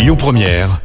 [0.00, 0.80] Lyon Première,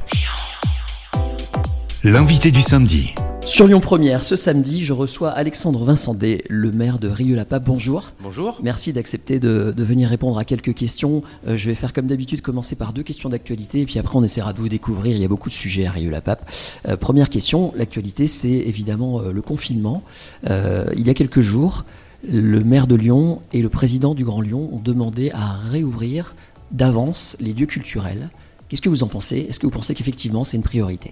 [2.03, 3.15] l'invité du samedi.
[3.45, 7.63] Sur Lyon Première, ce samedi, je reçois Alexandre Vincendé, le maire de Rieux-la-Pape.
[7.63, 8.11] Bonjour.
[8.21, 8.59] Bonjour.
[8.61, 11.23] Merci d'accepter de, de venir répondre à quelques questions.
[11.47, 14.23] Euh, je vais faire comme d'habitude, commencer par deux questions d'actualité, et puis après on
[14.25, 15.15] essaiera de vous découvrir.
[15.15, 16.51] Il y a beaucoup de sujets à Rieux-la-Pape.
[16.89, 20.03] Euh, première question, l'actualité, c'est évidemment euh, le confinement.
[20.49, 21.85] Euh, il y a quelques jours,
[22.29, 26.35] le maire de Lyon et le président du Grand Lyon ont demandé à réouvrir
[26.73, 28.29] d'avance les lieux culturels.
[28.67, 29.37] Qu'est-ce que vous en pensez?
[29.49, 31.11] Est-ce que vous pensez qu'effectivement c'est une priorité?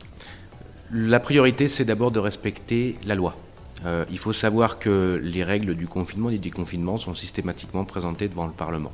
[0.92, 3.36] La priorité, c'est d'abord de respecter la loi.
[3.86, 8.28] Euh, il faut savoir que les règles du confinement et du déconfinement sont systématiquement présentées
[8.28, 8.92] devant le Parlement,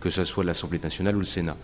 [0.00, 1.56] que ce soit l'Assemblée nationale ou le Sénat.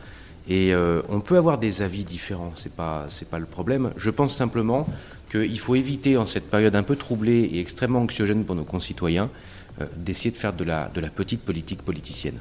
[0.48, 3.92] Et euh, on peut avoir des avis différents, pas c'est pas le problème.
[3.96, 4.86] Je pense simplement
[5.30, 9.30] qu'il faut éviter en cette période un peu troublée et extrêmement anxiogène pour nos concitoyens
[9.80, 12.38] euh, d'essayer de faire de la petite politique politicienne.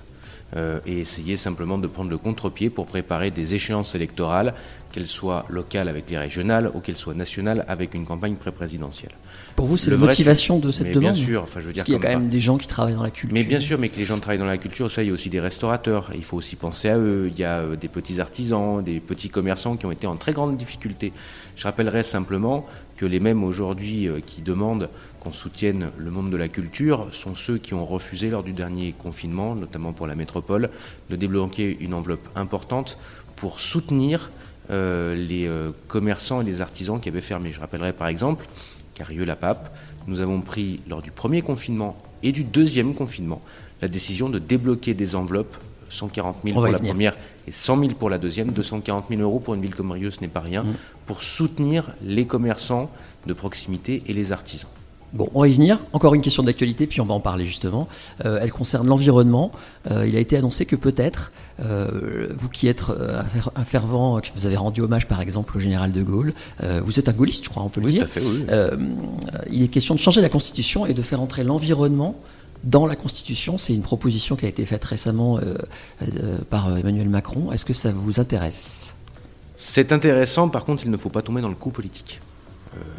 [0.55, 4.53] Euh, et essayer simplement de prendre le contre-pied pour préparer des échéances électorales,
[4.93, 9.11] qu'elles soient locales avec les régionales ou qu'elles soient nationales avec une campagne pré-présidentielle.
[9.57, 11.83] Pour vous, c'est la motivation de cette mais demande Bien sûr, enfin je veux dire
[11.83, 13.33] Parce qu'il y a quand même des gens qui travaillent dans la culture.
[13.33, 15.13] Mais bien sûr, mais que les gens travaillent dans la culture, ça, il y a
[15.13, 16.11] aussi des restaurateurs.
[16.15, 17.29] Il faut aussi penser à eux.
[17.33, 20.31] Il y a euh, des petits artisans, des petits commerçants qui ont été en très
[20.31, 21.11] grande difficulté.
[21.57, 22.65] Je rappellerai simplement
[22.97, 27.35] que les mêmes aujourd'hui euh, qui demandent qu'on soutienne le monde de la culture sont
[27.35, 30.69] ceux qui ont refusé lors du dernier confinement, notamment pour la métropole,
[31.09, 32.97] de débloquer une enveloppe importante
[33.35, 34.31] pour soutenir
[34.71, 37.51] euh, les euh, commerçants et les artisans qui avaient fermé.
[37.53, 38.47] Je rappellerai par exemple
[38.93, 43.41] qu'à Rieux-la-Pape, nous avons pris lors du premier confinement et du deuxième confinement
[43.81, 45.57] la décision de débloquer des enveloppes
[45.95, 46.91] 140 000 On va pour la venir.
[46.93, 47.15] première
[47.47, 50.19] et 100 000 pour la deuxième, 240 000 euros pour une ville comme Rieux, ce
[50.21, 50.63] n'est pas rien,
[51.05, 52.89] pour soutenir les commerçants
[53.27, 54.69] de proximité et les artisans.
[55.13, 55.79] Bon, on va y venir.
[55.93, 57.87] Encore une question d'actualité, puis on va en parler justement.
[58.25, 59.51] Euh, elle concerne l'environnement.
[59.89, 64.19] Euh, il a été annoncé que peut-être, euh, vous qui êtes un fer- un fervent,
[64.19, 66.33] que vous avez rendu hommage par exemple au général de Gaulle,
[66.83, 68.01] vous êtes un gaulliste, je crois, on peut le dire.
[68.11, 68.45] tout à fait, oui.
[69.51, 72.15] Il est question de changer la Constitution et de faire entrer l'environnement
[72.63, 73.57] dans la Constitution.
[73.57, 75.55] C'est une proposition qui a été faite récemment euh,
[76.01, 77.51] euh, par Emmanuel Macron.
[77.51, 78.95] Est-ce que ça vous intéresse?
[79.57, 82.19] C'est intéressant, par contre, il ne faut pas tomber dans le coup politique.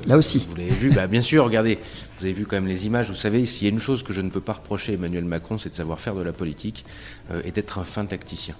[0.06, 0.46] Là aussi.
[0.48, 1.78] Vous l'avez vu, bah, bien sûr, regardez,
[2.18, 4.12] vous avez vu quand même les images, vous savez, s'il y a une chose que
[4.12, 6.84] je ne peux pas reprocher à Emmanuel Macron, c'est de savoir faire de la politique
[7.30, 8.54] euh, et d'être un fin tacticien.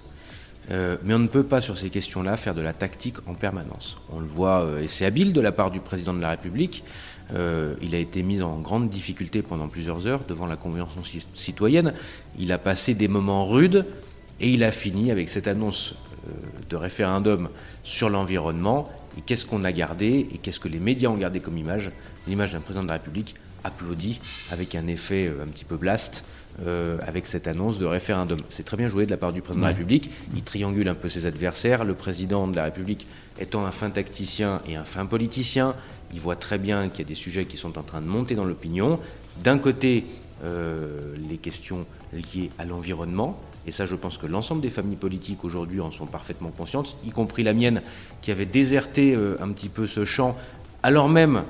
[0.69, 3.97] Euh, mais on ne peut pas, sur ces questions-là, faire de la tactique en permanence.
[4.11, 6.83] On le voit, euh, et c'est habile de la part du président de la République.
[7.35, 11.27] Euh, il a été mis en grande difficulté pendant plusieurs heures devant la Convention ci-
[11.33, 11.93] citoyenne.
[12.39, 13.85] Il a passé des moments rudes
[14.39, 15.95] et il a fini avec cette annonce
[16.69, 17.49] de référendum
[17.83, 18.89] sur l'environnement.
[19.17, 21.91] Et qu'est-ce qu'on a gardé et qu'est-ce que les médias ont gardé comme image
[22.27, 24.19] L'image d'un président de la République applaudi
[24.51, 26.25] avec un effet euh, un petit peu blast
[26.65, 28.37] euh, avec cette annonce de référendum.
[28.49, 30.09] C'est très bien joué de la part du président de la République.
[30.35, 31.83] Il triangule un peu ses adversaires.
[31.83, 33.07] Le président de la République
[33.39, 35.75] étant un fin tacticien et un fin politicien,
[36.13, 38.33] il voit très bien qu'il y a des sujets qui sont en train de monter
[38.35, 38.99] dans l'opinion.
[39.43, 40.05] D'un côté,
[40.43, 45.43] euh, les questions liées à l'environnement, et ça je pense que l'ensemble des familles politiques
[45.43, 47.81] aujourd'hui en sont parfaitement conscientes, y compris la mienne
[48.21, 50.35] qui avait déserté euh, un petit peu ce champ,
[50.81, 51.43] alors même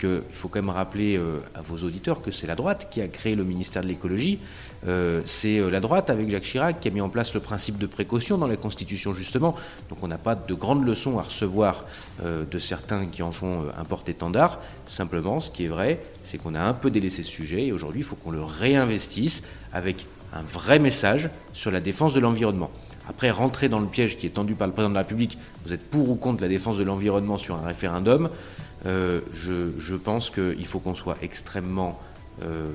[0.00, 3.06] qu'il faut quand même rappeler euh, à vos auditeurs que c'est la droite qui a
[3.06, 4.40] créé le ministère de l'écologie.
[4.88, 7.86] Euh, c'est la droite avec Jacques Chirac qui a mis en place le principe de
[7.86, 9.54] précaution dans la Constitution justement.
[9.90, 11.84] Donc on n'a pas de grandes leçons à recevoir
[12.24, 14.58] de certains qui en font un porte-étendard.
[14.88, 18.00] Simplement, ce qui est vrai, c'est qu'on a un peu délaissé ce sujet et aujourd'hui
[18.00, 22.70] il faut qu'on le réinvestisse avec un vrai message sur la défense de l'environnement.
[23.08, 25.72] Après, rentrer dans le piège qui est tendu par le président de la République, vous
[25.72, 28.30] êtes pour ou contre la défense de l'environnement sur un référendum,
[28.86, 31.98] euh, je, pense qu'il faut qu'on soit extrêmement,
[32.42, 32.70] euh,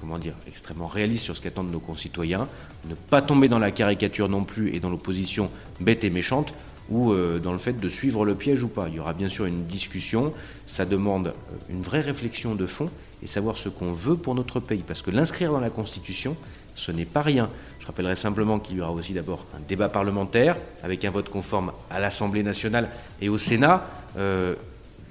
[0.00, 2.48] comment dire, extrêmement réaliste sur ce qu'attendent nos concitoyens,
[2.88, 6.54] ne pas tomber dans la caricature non plus et dans l'opposition bête et méchante,
[6.88, 8.86] ou euh, dans le fait de suivre le piège ou pas.
[8.88, 10.32] Il y aura bien sûr une discussion,
[10.66, 11.34] ça demande
[11.68, 12.88] une vraie réflexion de fond
[13.22, 16.36] et savoir ce qu'on veut pour notre pays, parce que l'inscrire dans la Constitution,
[16.80, 17.50] ce n'est pas rien.
[17.78, 21.72] Je rappellerai simplement qu'il y aura aussi d'abord un débat parlementaire avec un vote conforme
[21.90, 22.88] à l'Assemblée nationale
[23.20, 23.86] et au Sénat.
[24.16, 24.54] Euh,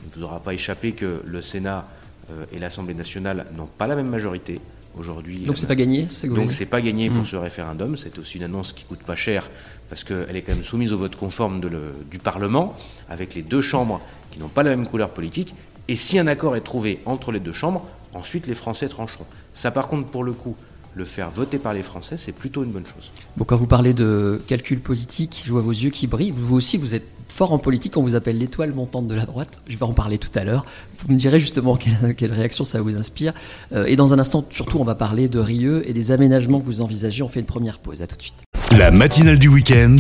[0.04, 1.88] il ne vous aura pas échappé que le Sénat
[2.32, 4.60] euh, et l'Assemblée nationale n'ont pas la même majorité
[4.98, 5.44] aujourd'hui.
[5.44, 7.96] Donc c'est pas gagné c'est Donc c'est pas gagné pour ce référendum.
[7.98, 9.50] C'est aussi une annonce qui coûte pas cher
[9.90, 12.76] parce qu'elle est quand même soumise au vote conforme de le- du Parlement
[13.10, 14.02] avec les deux chambres
[14.32, 15.54] qui n'ont pas la même couleur politique.
[15.88, 19.26] Et si un accord est trouvé entre les deux chambres, ensuite les Français trancheront.
[19.54, 20.56] Ça par contre pour le coup,
[20.96, 23.12] le faire voter par les Français, c'est plutôt une bonne chose.
[23.38, 26.32] Bon, quand vous parlez de calcul politique, je vois vos yeux qui brillent.
[26.32, 29.62] Vous aussi, vous êtes fort en politique, on vous appelle l'étoile montante de la droite.
[29.68, 30.66] Je vais en parler tout à l'heure.
[31.00, 33.34] Vous me direz justement quelle, quelle réaction ça vous inspire.
[33.72, 36.66] Euh, et dans un instant, surtout, on va parler de Rieux et des aménagements que
[36.66, 37.24] vous envisagez.
[37.24, 38.02] On fait une première pause.
[38.02, 38.36] À tout de suite.
[38.78, 39.98] La matinale du week-end,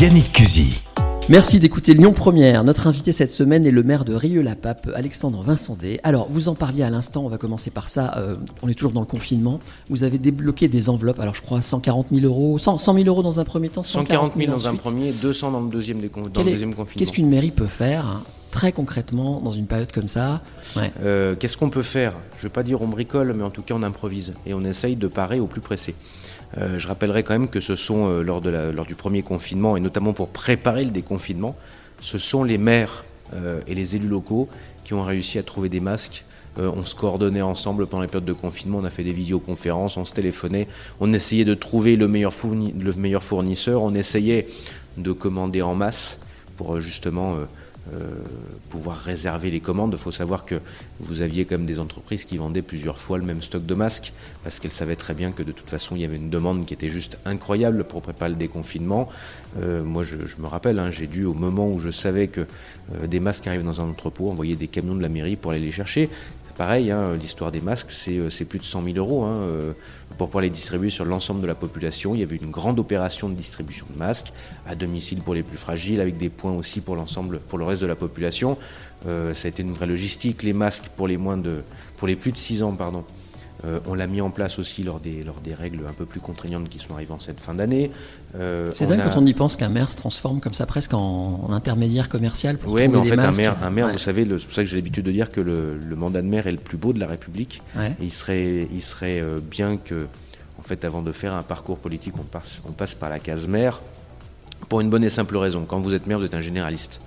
[0.00, 0.89] Yannick Cusy.
[1.30, 2.64] Merci d'écouter Lyon Première.
[2.64, 6.00] Notre invité cette semaine est le maire de Rieux-la-Pape, Alexandre Vincendé.
[6.02, 8.14] Alors, vous en parliez à l'instant, on va commencer par ça.
[8.16, 9.60] Euh, on est toujours dans le confinement.
[9.90, 13.22] Vous avez débloqué des enveloppes, alors je crois 140 000 euros, 100, 100 000 euros
[13.22, 16.50] dans un premier temps, 140 000 dans un premier, 200 dans le deuxième, dans le
[16.50, 16.98] deuxième confinement.
[16.98, 20.42] Qu'est-ce qu'une mairie peut faire hein, très concrètement dans une période comme ça?
[20.74, 20.90] Ouais.
[21.04, 22.14] euh, Qu'est-ce qu'on peut faire?
[22.34, 24.64] Je ne veux pas dire on bricole, mais en tout cas on improvise et on
[24.64, 25.94] essaye de parer au plus pressé.
[26.58, 30.12] Euh, je rappellerai quand même que ce sont, euh, lors, du premier confinement, et notamment
[30.12, 31.56] pour préparer le déconfinement,
[32.00, 33.04] ce sont les maires
[33.34, 34.48] euh, et les élus locaux
[34.84, 36.24] qui ont réussi à trouver des masques.
[36.56, 40.04] On se coordonnait ensemble pendant les périodes de confinement, on a fait des visioconférences, on
[40.04, 40.66] se téléphonait,
[40.98, 44.48] on essayait de trouver le meilleur, fourni, le meilleur fournisseur, on essayait
[44.98, 46.18] de commander en masse
[46.56, 47.36] pour justement
[48.68, 49.92] pouvoir réserver les commandes.
[49.92, 50.60] Il faut savoir que
[51.00, 54.12] vous aviez quand même des entreprises qui vendaient plusieurs fois le même stock de masques
[54.44, 56.74] parce qu'elles savaient très bien que de toute façon il y avait une demande qui
[56.74, 59.08] était juste incroyable pour préparer le déconfinement.
[59.58, 62.46] Euh, moi je, je, me rappelle, hein, j'ai dû au moment où je savais que
[62.94, 65.60] euh, des masques arrivaient dans un entrepôt, envoyer des camions de la mairie pour aller
[65.60, 66.08] les chercher
[66.56, 69.72] pareil, hein, l'histoire des masques, c'est plus de 100 000 euros hein, euh,
[70.18, 72.14] pour pouvoir les distribuer sur l'ensemble de la population.
[72.14, 74.32] Il y avait une grande opération de distribution de masques
[74.66, 77.82] à domicile pour les plus fragiles, avec des points aussi pour l'ensemble, pour le reste
[77.82, 78.58] de la population.
[79.06, 80.42] Euh, ça a été une vraie logistique.
[80.42, 81.62] Les masques pour les moins de,
[81.96, 83.04] pour les plus de 6 ans, pardon.
[83.64, 86.20] Euh, on l'a mis en place aussi lors des, lors des règles un peu plus
[86.20, 87.90] contraignantes qui sont arrivées en cette fin d'année.
[88.36, 89.08] Euh, c'est dingue a...
[89.08, 92.56] quand on y pense qu'un maire se transforme comme ça presque en, en intermédiaire commercial
[92.56, 93.40] pour Oui, mais en des fait, masques.
[93.40, 93.92] un maire, un maire ouais.
[93.92, 96.26] vous savez, c'est pour ça que j'ai l'habitude de dire que le, le, mandat de
[96.26, 97.60] maire est le plus beau de la République.
[97.76, 97.90] Ouais.
[98.00, 100.06] Et il serait, il serait euh, bien que,
[100.58, 103.46] en fait, avant de faire un parcours politique, on passe, on passe par la case
[103.46, 103.80] maire
[104.68, 105.64] pour une bonne et simple raison.
[105.66, 107.00] Quand vous êtes maire, vous êtes un généraliste.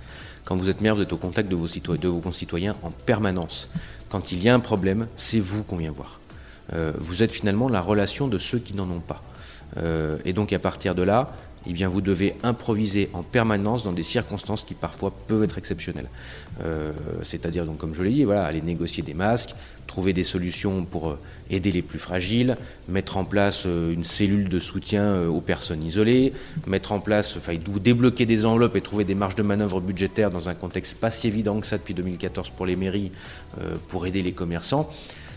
[0.44, 3.70] Quand vous êtes maire, vous êtes au contact de vos, de vos concitoyens en permanence.
[4.08, 6.20] Quand il y a un problème, c'est vous qu'on vient voir.
[6.72, 9.22] Euh, vous êtes finalement la relation de ceux qui n'en ont pas.
[9.76, 11.34] Euh, et donc à partir de là,
[11.66, 16.10] eh bien, vous devez improviser en permanence dans des circonstances qui parfois peuvent être exceptionnelles.
[16.62, 19.54] Euh, C'est-à-dire, comme je l'ai dit, voilà, aller négocier des masques,
[19.86, 21.16] trouver des solutions pour
[21.48, 22.56] aider les plus fragiles,
[22.86, 26.34] mettre en place une cellule de soutien aux personnes isolées,
[26.66, 30.50] mettre en place, enfin, débloquer des enveloppes et trouver des marges de manœuvre budgétaires dans
[30.50, 33.10] un contexte pas si évident que ça depuis 2014 pour les mairies,
[33.88, 34.90] pour aider les commerçants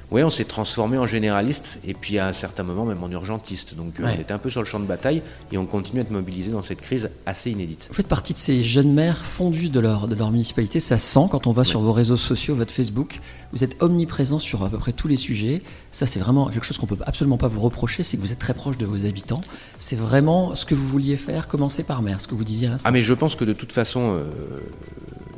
[0.09, 3.75] oui, on s'est transformé en généraliste et puis à un certain moment même en urgentiste.
[3.75, 4.13] Donc Ouais.
[4.17, 5.21] on était un peu sur le champ de bataille
[5.51, 7.87] et on continue à être mobilisé dans cette crise assez inédite.
[7.89, 10.79] Vous faites partie de ces jeunes maires fondus de leur, de leur municipalité.
[10.79, 13.19] Ça sent quand on va sur vos réseaux sociaux, votre Facebook.
[13.51, 15.61] Vous êtes omniprésent sur à peu près tous les sujets.
[15.91, 18.39] Ça, c'est vraiment quelque chose qu'on peut absolument pas vous reprocher, c'est que vous êtes
[18.39, 19.41] très proche de vos habitants.
[19.77, 22.71] C'est vraiment ce que vous vouliez faire, commencer par maire, ce que vous disiez à
[22.71, 22.87] l'instant.
[22.87, 24.29] Ah mais je pense que de toute façon, euh,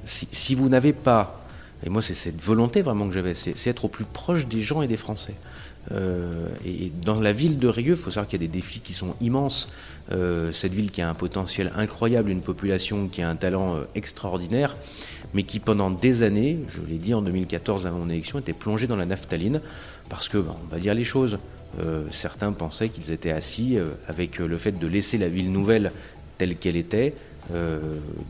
[0.06, 1.39] si, si vous n'avez pas
[1.86, 4.82] et moi, c'est cette volonté vraiment que j'avais, c'est être au plus proche des gens
[4.82, 5.36] et des Français.
[5.92, 8.80] Euh, et dans la ville de Rieux, il faut savoir qu'il y a des défis
[8.80, 9.70] qui sont immenses.
[10.12, 13.84] Euh, cette ville qui a un potentiel incroyable, une population qui a un talent euh,
[13.96, 14.76] extraordinaire,
[15.34, 18.88] mais qui pendant des années, je l'ai dit en 2014 avant mon élection, était plongée
[18.88, 19.62] dans la naphtaline,
[20.10, 21.38] parce que, bah, on va dire les choses,
[22.10, 23.78] certains pensaient qu'ils étaient assis
[24.08, 25.92] avec le fait de laisser la ville nouvelle
[26.40, 27.14] telle qu'elle était.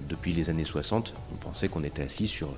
[0.10, 2.50] Depuis les années 60, on pensait qu'on était assis sur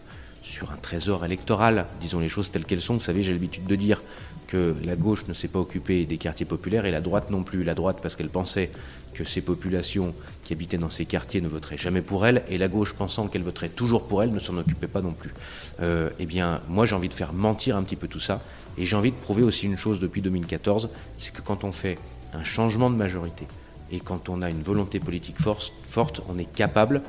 [0.42, 2.96] sur un trésor électoral, disons les choses telles qu'elles sont.
[2.96, 4.02] Vous savez, j'ai l'habitude de dire
[4.48, 7.64] que la gauche ne s'est pas occupée des quartiers populaires et la droite non plus.
[7.64, 8.70] La droite parce qu'elle pensait
[9.14, 12.68] que ces populations qui habitaient dans ces quartiers ne voteraient jamais pour elle, et la
[12.68, 15.34] gauche pensant qu'elle voterait toujours pour elle ne s'en occupait pas non plus.
[15.82, 18.42] Euh, eh bien, moi j'ai envie de faire mentir un petit peu tout ça,
[18.78, 21.98] et j'ai envie de prouver aussi une chose depuis 2014, c'est que quand on fait
[22.34, 23.48] un changement de majorité,
[23.92, 27.02] et quand on a une volonté politique forte, on est capable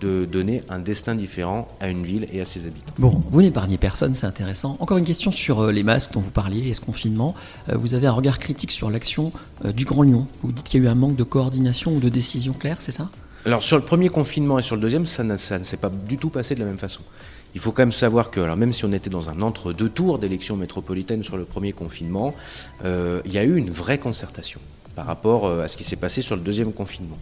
[0.00, 2.92] de donner un destin différent à une ville et à ses habitants.
[2.98, 4.76] Bon, vous n'épargnez personne, c'est intéressant.
[4.80, 7.34] Encore une question sur euh, les masques dont vous parliez et ce confinement.
[7.68, 9.32] Euh, vous avez un regard critique sur l'action
[9.64, 10.26] euh, du Grand Lyon.
[10.42, 12.92] Vous dites qu'il y a eu un manque de coordination ou de décision claire, c'est
[12.92, 13.10] ça?
[13.44, 15.88] Alors sur le premier confinement et sur le deuxième, ça ne, ça ne s'est pas
[15.90, 17.02] du tout passé de la même façon.
[17.54, 20.18] Il faut quand même savoir que, alors même si on était dans un entre-deux tours
[20.18, 22.34] d'élections métropolitaines sur le premier confinement,
[22.84, 24.60] euh, il y a eu une vraie concertation
[24.96, 27.18] par rapport à ce qui s'est passé sur le deuxième confinement.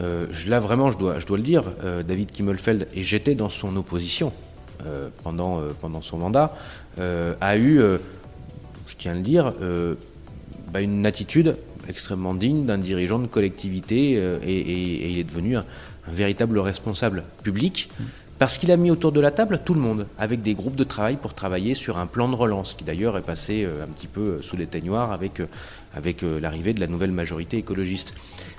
[0.00, 3.48] Euh, là, vraiment, je dois, je dois le dire, euh, David Kimmelfeld, et j'étais dans
[3.48, 4.32] son opposition
[4.84, 6.54] euh, pendant, pendant son mandat,
[6.98, 7.78] a eu,
[8.86, 9.52] je tiens à le dire,
[10.72, 11.56] bah, une attitude
[11.88, 15.64] extrêmement digne d'un dirigeant de collectivité et, et, et, il est devenu un,
[16.08, 17.90] un véritable responsable public.
[18.38, 20.84] Parce qu'il a mis autour de la table tout le monde, avec des groupes de
[20.84, 24.42] travail pour travailler sur un plan de relance, qui d'ailleurs est passé un petit peu
[24.42, 25.40] sous les teignoirs avec,
[25.94, 28.14] avec l'arrivée de la nouvelle majorité écologiste.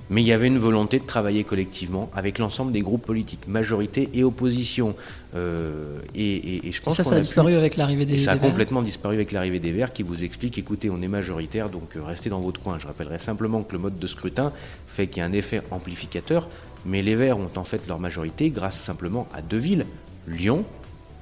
[0.09, 4.09] Mais il y avait une volonté de travailler collectivement avec l'ensemble des groupes politiques, majorité
[4.13, 4.95] et opposition.
[5.35, 9.15] Euh, et, je pense ça, ça a, disparu avec l'arrivée des, Ça a complètement disparu
[9.15, 12.39] avec l'arrivée des Verts qui vous explique, écoutez, on est majoritaire, donc euh, restez dans
[12.39, 12.79] votre coin.
[12.79, 14.53] Je rappellerai simplement que le mode de scrutin
[14.87, 16.47] fait qu'il y a un effet amplificateur,
[16.85, 19.85] mais les Verts ont en fait leur majorité grâce simplement à deux villes,
[20.27, 20.63] Lyon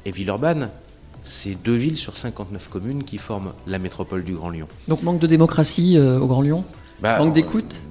[0.06, 0.70] et Villeurbanne.
[1.24, 4.68] C'est deux villes sur 59 communes qui forment la métropole du Grand Lyon.
[4.88, 6.63] Donc manque de démocratie euh, au Grand Lyon?
[7.01, 7.82] Bah, Manque d'écoute?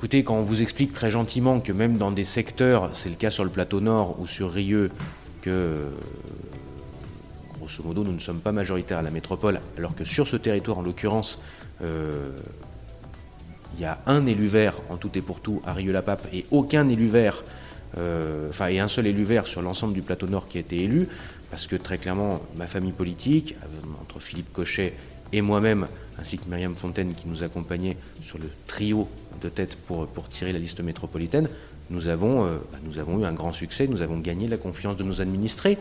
[0.00, 3.28] Écoutez, quand on vous explique très gentiment que même dans des secteurs, c'est le cas
[3.28, 4.90] sur le plateau nord ou sur Rieux,
[5.42, 5.88] que
[7.58, 10.78] grosso modo nous ne sommes pas majoritaires à la métropole, alors que sur ce territoire
[10.78, 11.38] en l'occurrence,
[11.82, 12.30] euh,
[13.74, 16.88] il y a un élu vert en tout et pour tout à Rieux-la-Pape et aucun
[16.88, 17.44] élu vert,
[17.98, 20.82] euh, enfin et un seul élu vert sur l'ensemble du plateau nord qui a été
[20.82, 21.08] élu,
[21.50, 23.54] parce que très clairement ma famille politique,
[24.00, 24.94] entre Philippe Cochet
[25.32, 25.86] et moi-même,
[26.18, 29.08] ainsi que Myriam Fontaine qui nous accompagnait sur le trio
[29.40, 31.48] de tête pour, tirer la liste métropolitaine,
[31.88, 34.96] nous avons, euh, bah, nous avons eu un grand succès, nous avons gagné la confiance
[34.96, 35.78] de nos administrés.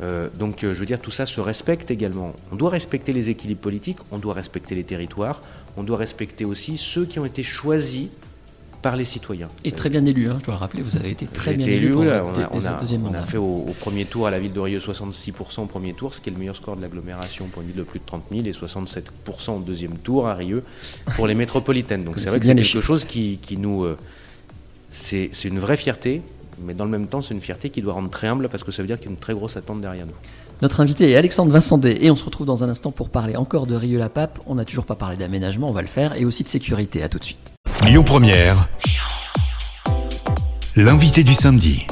[0.00, 2.34] Euh, donc euh, je veux dire, tout ça se respecte également.
[2.50, 5.42] On doit respecter les équilibres politiques, on doit respecter les territoires,
[5.76, 8.08] on doit respecter aussi ceux qui ont été choisis
[8.84, 9.48] par les citoyens.
[9.64, 11.94] Et très bien élu, hein, je dois le rappeler, vous avez été très bien élu,
[11.94, 16.12] on, a, fait au, premier tour à la ville de Rieux 66% au premier tour,
[16.12, 18.24] ce qui est le meilleur score de l'agglomération pour une ville de plus de 30
[18.30, 20.62] 000, et 67% au deuxième tour à Rieux
[21.16, 22.04] pour les métropolitaines.
[22.04, 23.84] Donc c'est vrai que c'est quelque chose qui, nous...
[23.84, 23.96] Euh,
[24.90, 26.20] c'est une vraie fierté,
[26.62, 28.70] mais dans le même temps c'est une fierté qui doit rendre très humble parce que
[28.70, 30.12] ça veut dire qu'il y a une très grosse attente derrière nous.
[30.60, 33.66] Notre invité est Alexandre Vincendé et on se retrouve dans un instant pour parler encore
[33.66, 34.40] de Rieux-la-Pape.
[34.44, 37.02] On n'a toujours pas parlé d'aménagement, on va le faire, et aussi de sécurité.
[37.02, 37.53] À tout de suite.
[37.82, 38.66] Lyon Première,
[40.74, 41.86] l'invité du samedi.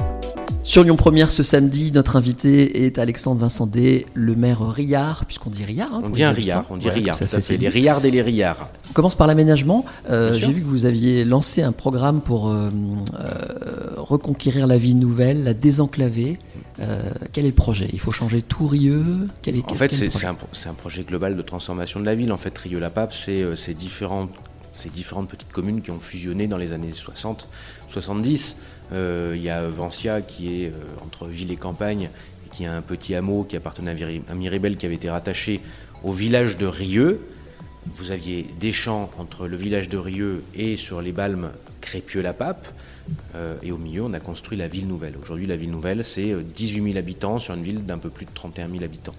[0.62, 5.64] Sur Lyon Première ce samedi, notre invité est Alexandre Vincendé, le maire Riard, puisqu'on dit
[5.64, 5.92] Riard.
[5.92, 8.70] Hein, on, dit un Riard, on dit Riard, ça, c'est les Riards et les Riards.
[8.88, 9.84] On commence par l'aménagement.
[10.08, 12.70] Euh, j'ai vu que vous aviez lancé un programme pour euh,
[13.20, 13.30] euh,
[13.98, 16.38] reconquérir la ville nouvelle, la désenclaver.
[17.32, 17.88] quel est le projet?
[17.92, 19.28] Il faut changer tout Rieux?
[19.68, 22.32] En fait, c'est un, un, projet global de transformation de la ville.
[22.32, 24.30] En fait, Rieux-la-Pape, c'est différentes
[24.82, 27.48] ces différentes petites communes qui ont fusionné dans les années 60,
[27.88, 28.56] 70.
[28.92, 30.72] Euh, il y a Vancia qui est euh,
[31.04, 32.10] entre ville et campagne,
[32.52, 33.96] qui a un petit hameau qui appartenait
[34.28, 35.60] à Miribel qui avait été rattaché
[36.02, 37.20] au village de Rieux.
[37.94, 42.66] Vous aviez des champs entre le village de Rieux et sur les Balmes Crépieux-la-Pape.
[43.34, 45.14] Euh, et au milieu, on a construit la ville nouvelle.
[45.20, 48.30] Aujourd'hui, la ville nouvelle, c'est 18 000 habitants sur une ville d'un peu plus de
[48.34, 49.14] 31 000 habitants.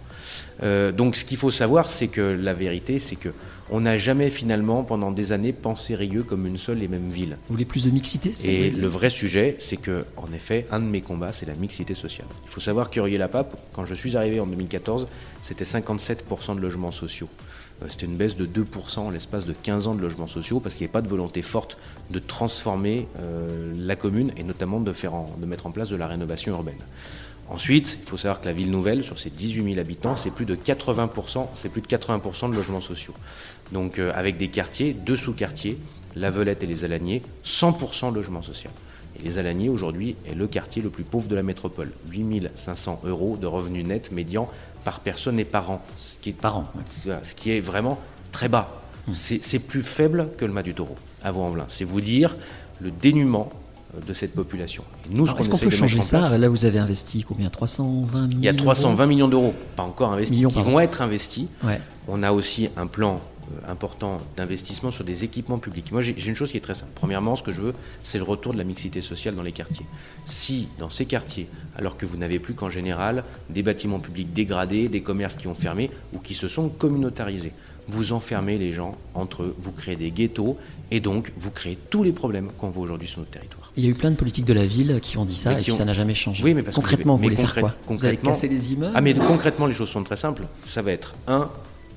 [0.95, 3.29] donc, ce qu'il faut savoir, c'est que la vérité, c'est que
[3.69, 7.37] on n'a jamais finalement, pendant des années, pensé Rieux comme une seule et même ville.
[7.47, 10.85] Vous voulez plus de mixité Et le vrai sujet, c'est que, en effet, un de
[10.85, 12.27] mes combats, c'est la mixité sociale.
[12.43, 15.07] Il faut savoir que la pape quand je suis arrivé en 2014,
[15.41, 17.29] c'était 57% de logements sociaux.
[17.83, 20.75] Euh, c'était une baisse de 2% en l'espace de 15 ans de logements sociaux parce
[20.75, 21.77] qu'il n'y avait pas de volonté forte
[22.09, 24.93] de transformer euh, la commune et notamment de,
[25.45, 26.79] mettre en place de la rénovation urbaine.
[27.49, 30.45] Ensuite, il faut savoir que la ville nouvelle, sur ses 18 000 habitants, c'est plus
[30.45, 33.13] de 80%, c'est plus de 80% de logements sociaux.
[33.71, 35.77] Donc, euh, avec des quartiers, deux sous-quartiers,
[36.15, 38.71] la Velette et les Alaniers, 100% logement social.
[39.19, 41.91] Et les Alaniers, aujourd'hui, est le quartier le plus pauvre de la métropole.
[42.09, 44.49] 8 500 euros de revenus nets médians
[44.83, 45.81] par personne et par an.
[45.97, 46.65] Ce qui est, par an,
[47.23, 47.99] ce qui est vraiment
[48.31, 48.69] très bas.
[49.07, 49.13] Hum.
[49.13, 51.65] C'est plus faible que le Mas du Taureau, à Vaux-en-Velin.
[51.67, 52.37] C'est vous dire
[52.79, 53.49] le dénuement
[54.07, 54.83] de cette population.
[55.39, 56.37] est-ce qu'on peut changer ça?
[56.37, 57.49] Là, vous avez investi combien?
[57.49, 61.47] 320 millions Il y a 320 millions d'euros, pas encore investis, qui vont être investis.
[62.07, 63.32] On a aussi un plan euh,
[63.67, 65.91] important d'investissement sur des équipements publics.
[65.91, 66.91] Moi, j'ai une chose qui est très simple.
[66.95, 69.85] Premièrement, ce que je veux, c'est le retour de la mixité sociale dans les quartiers.
[70.25, 74.87] Si, dans ces quartiers, alors que vous n'avez plus qu'en général des bâtiments publics dégradés,
[74.89, 77.51] des commerces qui ont fermé ou qui se sont communautarisés,
[77.87, 80.57] vous enfermez les gens entre eux, vous créez des ghettos
[80.89, 83.71] et donc vous créez tous les problèmes qu'on voit aujourd'hui sur notre territoire.
[83.75, 85.63] Il y a eu plein de politiques de la ville qui ont dit ça et
[85.63, 86.43] ça n'a jamais changé.
[86.43, 87.75] Oui, mais concrètement, vous voulez faire quoi?
[87.87, 88.93] Vous allez casser les immeubles?
[88.95, 90.43] Ah, mais concrètement, les choses sont très simples.
[90.65, 91.49] Ça va être un,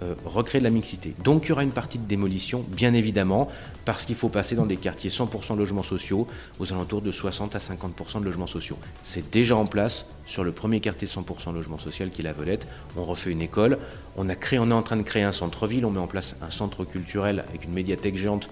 [0.02, 1.14] euh, recréer de la mixité.
[1.24, 3.48] Donc il y aura une partie de démolition, bien évidemment,
[3.84, 6.26] parce qu'il faut passer dans des quartiers 100% logements sociaux,
[6.58, 8.76] aux alentours de 60 à 50% de logements sociaux.
[9.02, 12.66] C'est déjà en place sur le premier quartier 100% logement social qui est la Velette.
[12.96, 13.78] On refait une école,
[14.16, 16.50] on, a on est en train de créer un centre-ville, on met en place un
[16.50, 18.48] centre culturel avec une médiathèque géante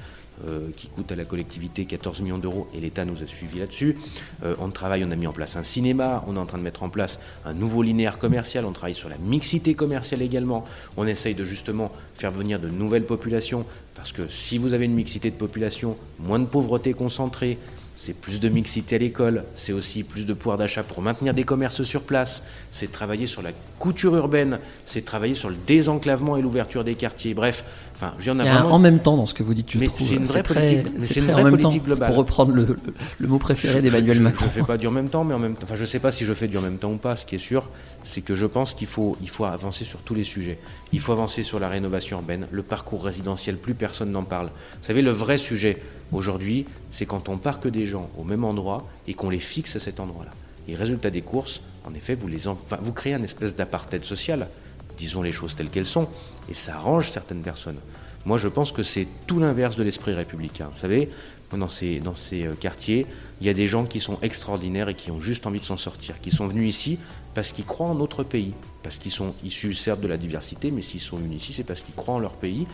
[0.48, 3.96] euh, qui coûte à la collectivité 14 millions d'euros et l'État nous a suivis là-dessus.
[4.42, 6.64] Euh, on travaille, on a mis en place un cinéma, on est en train de
[6.64, 10.64] mettre en place un nouveau linéaire commercial, on travaille sur la mixité commerciale également.
[10.96, 13.64] On essaye de justement faire venir de nouvelles populations
[13.94, 17.58] parce que si vous avez une mixité de population, moins de pauvreté concentrée,
[17.96, 21.44] c'est plus de mixité à l'école, c'est aussi plus de pouvoir d'achat pour maintenir des
[21.44, 26.42] commerces sur place, c'est travailler sur la couture urbaine, c'est travailler sur le désenclavement et
[26.42, 27.34] l'ouverture des quartiers.
[27.34, 27.64] Bref,
[27.96, 29.88] Enfin, il y a en même temps dans ce que vous dites, tu mais.
[29.94, 32.08] C'est une vraie très, politique, c'est une très vraie en même politique temps, globale.
[32.08, 32.76] Pour reprendre le, le,
[33.18, 34.40] le mot préféré d'Emmanuel Macron.
[34.40, 35.62] Je ne fais pas du en même temps, mais en même temps.
[35.62, 37.14] Enfin, je ne sais pas si je fais du en même temps ou pas.
[37.14, 37.68] Ce qui est sûr,
[38.02, 40.58] c'est que je pense qu'il faut, il faut avancer sur tous les sujets.
[40.92, 44.46] Il faut avancer sur la rénovation urbaine, le parcours résidentiel, plus personne n'en parle.
[44.46, 45.80] Vous savez, le vrai sujet
[46.12, 49.80] aujourd'hui, c'est quand on parque des gens au même endroit et qu'on les fixe à
[49.80, 50.30] cet endroit-là.
[50.68, 54.48] Et résultat des courses, en effet, vous, créez un espèce d'apartheid social,
[54.96, 56.08] disons les choses telles qu'elles sont,
[56.48, 57.78] et ça arrange certaines personnes.
[58.24, 60.70] Moi, je pense que c'est tout l'inverse de l'esprit républicain.
[60.72, 61.10] Vous savez,
[61.56, 63.06] dans ces, dans ces euh, quartiers,
[63.40, 65.76] il y a des gens qui sont extraordinaires et qui ont juste envie de s'en
[65.76, 66.98] sortir, qui sont venus ici
[67.34, 70.82] parce qu'ils croient en notre pays, parce qu'ils sont issus certes de la diversité, mais
[70.82, 72.66] s'ils sont venus ici, c'est parce qu'ils croient en leur pays,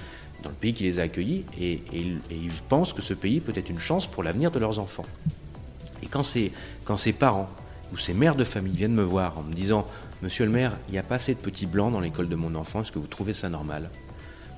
[0.43, 1.83] dans le pays qui les a accueillis, et,
[2.31, 5.07] ils pensent que ce pays peut être une chance pour l'avenir de leurs enfants.
[6.03, 6.53] Et quand ces,
[7.13, 7.49] parents
[7.93, 9.87] ou ces mères de famille viennent me voir en me disant
[10.23, 12.55] Monsieur le maire, il n'y a pas assez de petits blancs dans l'école de mon
[12.55, 13.91] enfant, est-ce que vous trouvez ça normal?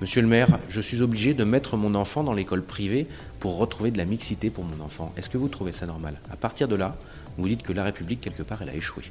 [0.00, 3.06] Monsieur le maire, je suis obligé de mettre mon enfant dans l'école privée
[3.38, 5.12] pour retrouver de la mixité pour mon enfant.
[5.16, 6.18] Est-ce que vous trouvez ça normal?
[6.32, 6.96] À partir de là,
[7.38, 9.04] vous dites que la République, quelque part, elle a échoué.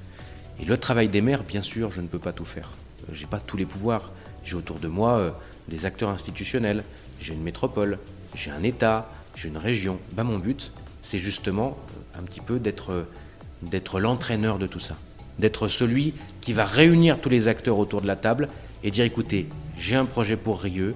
[0.61, 2.71] Et le travail des maires, bien sûr, je ne peux pas tout faire.
[3.09, 4.11] Je n'ai pas tous les pouvoirs.
[4.43, 5.31] J'ai autour de moi euh,
[5.67, 6.83] des acteurs institutionnels,
[7.19, 7.99] j'ai une métropole,
[8.35, 9.99] j'ai un État, j'ai une région.
[10.13, 11.77] Ben, mon but, c'est justement
[12.15, 13.03] euh, un petit peu d'être euh,
[13.61, 14.95] d'être l'entraîneur de tout ça,
[15.39, 18.49] d'être celui qui va réunir tous les acteurs autour de la table
[18.83, 20.95] et dire écoutez, j'ai un projet pour Rieux,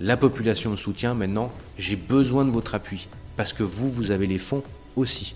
[0.00, 4.26] la population me soutient, maintenant j'ai besoin de votre appui, parce que vous, vous avez
[4.26, 4.62] les fonds
[4.96, 5.34] aussi.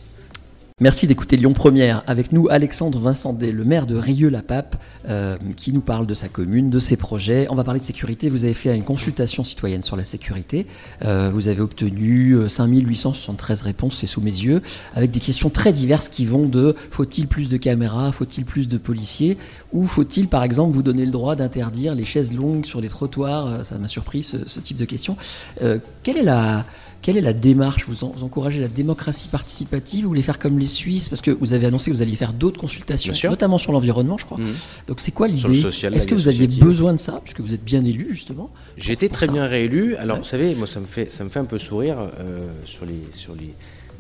[0.81, 2.05] Merci d'écouter Lyon Première.
[2.07, 4.77] Avec nous, Alexandre Vincendet, le maire de Rieux-la-Pape,
[5.09, 7.49] euh, qui nous parle de sa commune, de ses projets.
[7.51, 8.29] On va parler de sécurité.
[8.29, 10.69] Vous avez fait une consultation citoyenne sur la sécurité.
[11.05, 14.63] Euh, vous avez obtenu 5873 réponses, c'est sous mes yeux,
[14.95, 18.79] avec des questions très diverses qui vont de faut-il plus de caméras, faut-il plus de
[18.79, 19.37] policiers,
[19.73, 23.67] ou faut-il, par exemple, vous donner le droit d'interdire les chaises longues sur les trottoirs?
[23.67, 25.17] Ça m'a surpris, ce, ce, type de questions.
[25.61, 26.65] Euh, quelle est la
[27.01, 30.59] quelle est la démarche vous, en, vous, encouragez la démocratie participative Vous voulez faire comme
[30.59, 33.73] les Suisses Parce que vous avez annoncé que vous alliez faire d'autres consultations, notamment sur
[33.73, 34.39] l'environnement, je crois.
[34.39, 34.47] Mmh.
[34.89, 37.85] Donc c'est quoi l'idée Est-ce que vous aviez besoin de ça Puisque vous êtes bien
[37.85, 38.51] élu, justement.
[38.77, 39.33] J'ai été très ça.
[39.33, 39.97] bien réélu.
[39.97, 40.23] Alors, ouais.
[40.23, 43.01] vous savez, moi, ça me fait, ça me fait un peu sourire euh, sur, les,
[43.13, 43.55] sur les,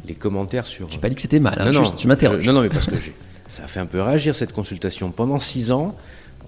[0.07, 0.90] les commentaires sur.
[0.90, 2.47] J'ai pas dit que c'était mal, hein, non, juste, non, tu m'interroges.
[2.47, 2.97] Non, non, mais parce que
[3.49, 5.11] ça a fait un peu réagir cette consultation.
[5.11, 5.97] Pendant six ans,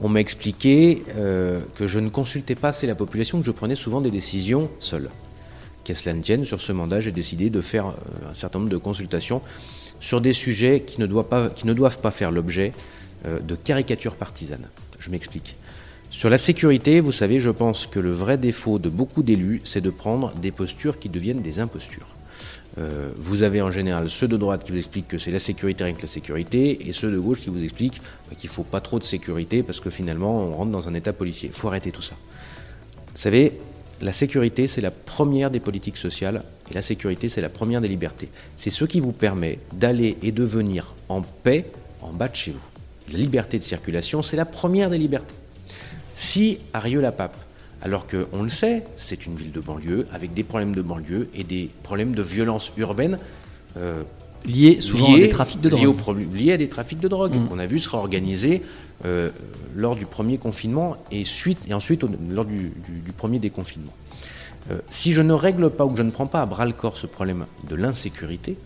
[0.01, 3.77] on m'a expliqué euh, que je ne consultais pas assez la population, que je prenais
[3.77, 5.11] souvent des décisions seul
[5.85, 8.77] qu'à cela ne tienne, sur ce mandat, j'ai décidé de faire un certain nombre de
[8.77, 9.43] consultations
[10.01, 12.73] sur des sujets qui ne doivent pas, qui ne doivent pas faire l'objet
[13.27, 14.67] euh, de caricatures partisanes.
[14.99, 15.57] Je m'explique.
[16.11, 19.81] Sur la sécurité, vous savez, je pense que le vrai défaut de beaucoup d'élus, c'est
[19.81, 22.09] de prendre des postures qui deviennent des impostures.
[22.79, 25.85] Euh, vous avez en général ceux de droite qui vous expliquent que c'est la sécurité
[25.85, 28.63] rien que la sécurité, et ceux de gauche qui vous expliquent bah, qu'il ne faut
[28.63, 31.51] pas trop de sécurité parce que finalement on rentre dans un état policier.
[31.53, 32.15] Il faut arrêter tout ça.
[33.13, 33.61] Vous savez,
[34.01, 37.89] la sécurité, c'est la première des politiques sociales et la sécurité, c'est la première des
[37.89, 38.29] libertés.
[38.57, 41.67] C'est ce qui vous permet d'aller et de venir en paix
[42.01, 43.13] en bas de chez vous.
[43.13, 45.35] La liberté de circulation, c'est la première des libertés.
[46.15, 47.37] Si à Rieux-la-Pape,
[47.83, 51.45] alors qu'on le sait, c'est une ville de banlieue avec des problèmes de banlieue et
[51.45, 53.19] des problèmes de violence urbaine.
[53.77, 54.03] Euh,
[54.47, 55.81] liés souvent liés, à des trafics de drogue.
[55.81, 57.49] Liés, au, liés à des trafics de drogue, mmh.
[57.49, 58.63] qu'on a vu se réorganiser
[59.05, 59.31] euh,
[59.75, 63.93] lors du premier confinement et, suite, et ensuite au, lors du, du, du, premier déconfinement.
[64.71, 66.73] Euh, si je ne règle pas ou que je ne prends pas à bras le
[66.73, 68.57] corps ce problème de l'insécurité,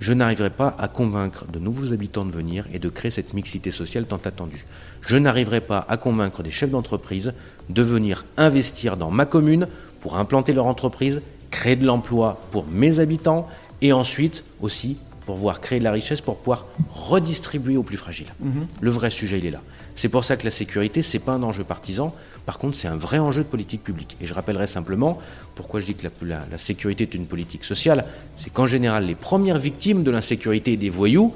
[0.00, 3.70] je n'arriverai pas à convaincre de nouveaux habitants de venir et de créer cette mixité
[3.70, 4.66] sociale tant attendue.
[5.00, 7.32] Je n'arriverai pas à convaincre des chefs d'entreprise
[7.70, 9.68] de venir investir dans ma commune
[10.00, 13.48] pour implanter leur entreprise, créer de l'emploi pour mes habitants
[13.82, 18.32] et ensuite aussi pour pouvoir créer de la richesse, pour pouvoir redistribuer aux plus fragiles.
[18.38, 18.50] Mmh.
[18.80, 19.60] Le vrai sujet, il est là.
[19.96, 22.14] C'est pour ça que la sécurité, ce n'est pas un enjeu partisan,
[22.46, 24.16] par contre, c'est un vrai enjeu de politique publique.
[24.20, 25.18] Et je rappellerai simplement
[25.56, 28.04] pourquoi je dis que la, la, la sécurité est une politique sociale,
[28.36, 31.34] c'est qu'en général, les premières victimes de l'insécurité et des voyous,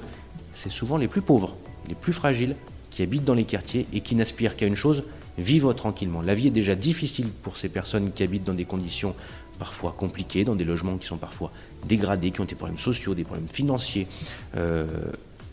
[0.53, 1.57] c'est souvent les plus pauvres,
[1.89, 2.55] les plus fragiles,
[2.91, 5.03] qui habitent dans les quartiers et qui n'aspirent qu'à une chose,
[5.39, 6.23] vivre tranquillement.
[6.23, 9.15] La vie est déjà difficile pour ces personnes qui habitent dans des conditions
[9.61, 11.53] parfois compliquées, dans des logements qui sont parfois
[11.87, 14.09] dégradés, qui ont des problèmes sociaux, des problèmes financiers.
[14.57, 14.87] Euh,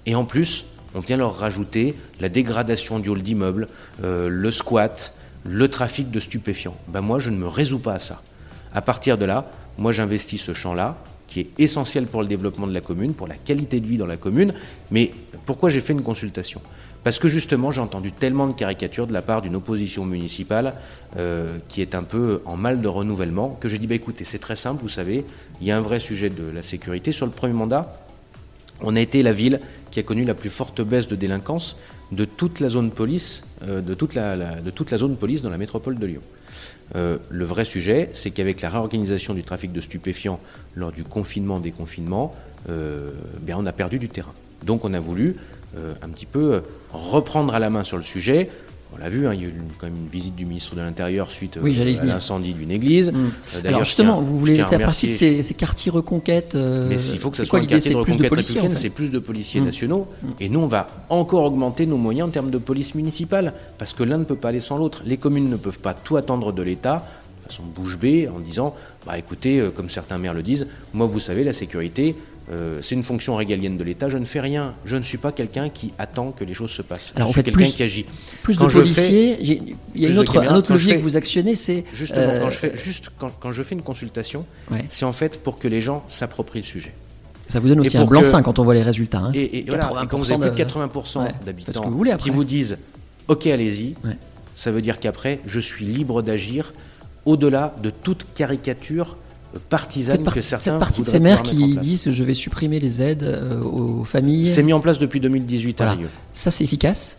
[0.06, 0.65] et en plus,
[0.96, 3.67] on vient leur rajouter la dégradation du hall d'immeuble,
[4.04, 6.78] euh, le squat, le trafic de stupéfiants.
[6.88, 8.22] Ben moi, je ne me résous pas à ça.
[8.74, 12.74] À partir de là, moi, j'investis ce champ-là, qui est essentiel pour le développement de
[12.74, 14.54] la commune, pour la qualité de vie dans la commune.
[14.89, 15.12] Mais
[15.46, 16.62] pourquoi j'ai fait une consultation?
[17.08, 20.74] Parce que justement, j'ai entendu tellement de caricatures de la part d'une opposition municipale
[21.15, 24.39] euh, qui est un peu en mal de renouvellement, que j'ai dit, bah, écoutez, c'est
[24.39, 25.24] très simple, vous savez,
[25.62, 27.13] il y a un vrai sujet de la sécurité.
[27.13, 27.98] Sur le premier mandat,
[28.82, 31.78] On a été la ville qui a connu la plus forte baisse de délinquance
[32.12, 36.08] de toute la zone police, euh, de, toute la, zone police dans la métropole de
[36.08, 36.22] Lyon.
[36.98, 40.41] Euh, le vrai sujet, c'est qu'avec la réorganisation du trafic de stupéfiants
[40.76, 42.36] lors du confinement, déconfinement,
[42.67, 44.34] euh, bien on a perdu du terrain.
[44.65, 45.38] Donc on a voulu
[45.75, 46.62] un petit peu
[46.93, 48.49] reprendre à la main sur le sujet,
[48.93, 50.82] on l'a vu, hein, il y a eu quand même une visite du ministre de
[50.82, 53.12] l'Intérieur suite Oui, euh, à l'incendie d'une église.
[53.12, 53.15] Mm.
[53.56, 56.56] Euh, Alors justement, tiens- vous voulez faire partie de ces, ces quartiers reconquêtes.
[56.56, 58.58] euh, mais il faut que ça c'est soit quoi un quartier de plus de reconquête
[58.65, 58.75] en fait.
[58.77, 59.65] c'est plus de policiers Mm.
[59.65, 60.08] nationaux.
[60.39, 64.03] Et nous, on va encore augmenter nos moyens en termes de police municipale, parce que
[64.03, 65.03] l'un ne peut pas aller sans l'autre.
[65.06, 67.06] Les communes ne peuvent pas tout attendre de l'État,
[67.45, 68.73] de façon bouche bée, en disant,
[69.06, 72.15] bah écoutez, euh, comme certains maires le disent, moi, vous savez, la sécurité,
[72.51, 74.73] euh, c'est une fonction régalienne de l'État, je ne fais rien.
[74.86, 77.12] Je ne suis pas quelqu'un qui attend que les choses se passent.
[77.15, 78.05] Alors, je en suis fait, quelqu'un qui agit.
[78.43, 79.38] Plus Quand de policiers.
[79.41, 81.83] Il y a une autre, caméras, un autre levier que vous actionnez, c'est.
[81.93, 84.86] Justement, euh, quand, je fais, juste quand, quand je fais une consultation, ouais.
[84.89, 86.93] c'est en fait pour que les gens s'approprient le sujet.
[87.49, 89.19] Ça vous donne aussi un blanc-seing quand on voit les résultats.
[89.19, 89.31] hein.
[89.33, 91.88] Et, et voilà, et quand vous avez plus de 80% Ouais, faites ce d'habitants que
[91.89, 92.77] vous voulez qui vous disent
[93.29, 94.17] OK, allez-y, Ouais.
[94.55, 96.73] ça veut dire qu'après, je suis libre d'agir
[97.25, 99.27] au-delà de toute caricature euh,
[99.60, 103.02] partisane par- que certains faites partie de ces maires qui disent je vais supprimer les
[103.02, 104.48] aides euh, aux familles.
[104.48, 105.91] C'est mis en place depuis 2018 à.
[105.91, 106.10] Rieux.
[106.34, 107.17] Ça, c'est efficace.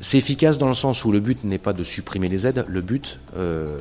[0.00, 2.80] C'est efficace dans le sens où le but n'est pas de supprimer les aides, le
[2.80, 3.76] but, euh,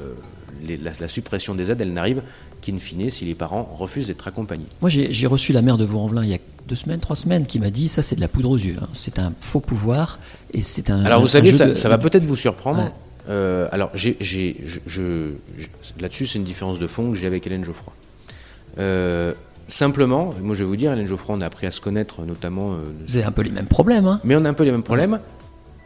[0.66, 2.22] les- la, la suppression des aides, elle n'arrive
[2.62, 4.66] qu'in fine si les parents refusent d'être accompagnés.
[4.82, 7.58] Moi, j'ai reçu la maire de Vaux-en-Velin il y a deux semaines, trois semaines, qui
[7.58, 8.76] m'a dit ça, c'est de la poudre aux yeux.
[8.82, 8.88] hein.
[8.94, 10.20] C'est un faux pouvoir
[10.54, 11.06] et c'est un.
[11.06, 12.80] Alors vous un savez, ça, de- ça va peut-être vous surprendre.
[12.84, 12.92] Ouais.
[13.30, 15.68] Euh, alors j'ai, j'ai- je, je- je-
[16.02, 17.94] là-dessus, c'est une différence de fond que j'ai avec Hélène Geoffroy.
[18.80, 19.34] Euh,
[19.68, 22.74] simplement, moi je vais vous dire, Hélène Geoffroy, on a appris à se connaître notamment,
[22.74, 24.08] euh, Vous avez un peu les mêmes problèmes.
[24.08, 24.20] Hein.
[24.24, 25.20] mais on a un peu les mêmes problèmes.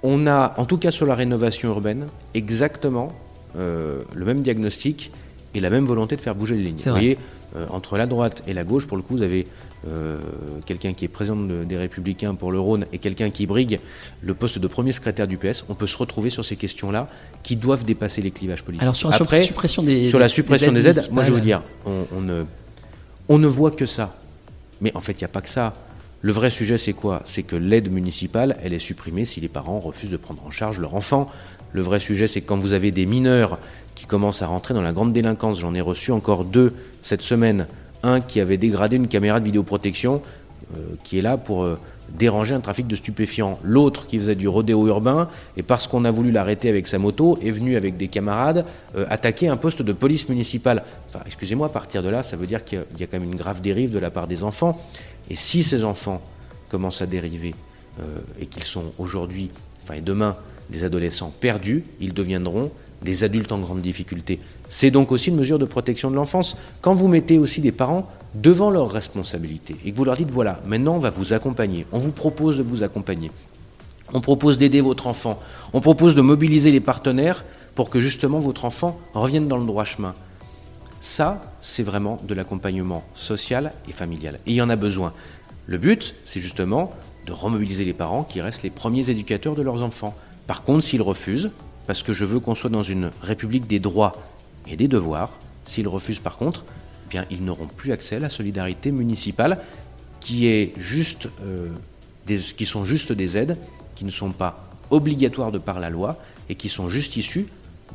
[0.03, 3.13] On a, en tout cas sur la rénovation urbaine, exactement
[3.57, 5.11] euh, le même diagnostic
[5.53, 6.75] et la même volonté de faire bouger les lignes.
[6.77, 7.17] Vous voyez,
[7.55, 9.45] euh, entre la droite et la gauche, pour le coup, vous avez
[9.87, 10.17] euh,
[10.65, 13.79] quelqu'un qui est président de- des Républicains pour le Rhône et quelqu'un qui brigue
[14.21, 15.65] le poste de premier secrétaire du PS.
[15.69, 17.07] On peut se retrouver sur ces questions-là
[17.43, 18.83] qui doivent dépasser les clivages politiques.
[18.83, 21.39] Alors sur la Après, suppression des sur la des- suppression des aides, moi je vais
[21.39, 22.43] vous municipales, dire, on, on ne,
[23.29, 24.15] on ne voit que ça.
[24.81, 25.73] Mais en fait, il n'y a pas que ça.
[26.21, 27.21] Le vrai sujet, c'est quoi?
[27.25, 30.79] C'est que l'aide municipale, elle est supprimée si les parents refusent de prendre en charge
[30.79, 31.29] leur enfant.
[31.73, 33.59] Le vrai sujet, c'est quand vous avez des mineurs
[33.95, 37.67] qui commencent à rentrer dans la grande délinquance, j'en ai reçu encore deux cette semaine.
[38.03, 40.21] Un qui avait dégradé une caméra de vidéoprotection,
[40.75, 41.77] euh, qui est là pour euh,
[42.09, 43.59] déranger un trafic de stupéfiants.
[43.63, 47.37] L'autre qui faisait du rodéo urbain, et parce qu'on a voulu l'arrêter avec sa moto,
[47.41, 50.83] est venu avec des camarades euh, attaquer un poste de police municipale.
[51.25, 53.37] Excusez-moi, à partir de là, ça veut dire qu'il y y a quand même une
[53.37, 54.81] grave dérive de la part des enfants.
[55.29, 56.21] Et si ces enfants
[56.69, 57.55] commencent à dériver
[58.39, 59.49] et qu'ils sont aujourd'hui,
[59.83, 60.35] enfin et demain,
[60.69, 62.71] des adolescents perdus, ils deviendront
[63.03, 64.39] des adultes en grande difficulté.
[64.69, 66.57] C'est donc aussi une mesure de protection de l'enfance.
[66.81, 70.59] Quand vous mettez aussi des parents devant leurs responsabilités et que vous leur dites voilà,
[70.65, 73.31] maintenant on va vous accompagner, on vous propose de vous accompagner,
[74.13, 75.39] on propose d'aider votre enfant,
[75.73, 79.85] on propose de mobiliser les partenaires pour que justement votre enfant revienne dans le droit
[79.85, 80.13] chemin.
[81.01, 84.35] Ça, c'est vraiment de l'accompagnement social et familial.
[84.45, 85.13] Et il y en a besoin.
[85.65, 86.91] Le but, c'est justement
[87.25, 90.15] de remobiliser les parents qui restent les premiers éducateurs de leurs enfants.
[90.47, 91.51] Par contre, s'ils refusent,
[91.87, 94.13] parce que je veux qu'on soit dans une république des droits
[94.67, 96.65] et des devoirs, s'ils refusent par contre,
[97.07, 99.59] eh bien, ils n'auront plus accès à la solidarité municipale
[100.19, 101.67] qui, est juste, euh,
[102.25, 103.57] des, qui sont juste des aides,
[103.95, 106.17] qui ne sont pas obligatoires de par la loi
[106.49, 107.47] et qui sont juste issues